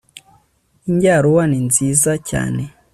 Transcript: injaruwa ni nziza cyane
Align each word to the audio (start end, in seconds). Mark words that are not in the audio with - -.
injaruwa 0.89 1.43
ni 1.49 1.59
nziza 1.67 2.11
cyane 2.29 2.63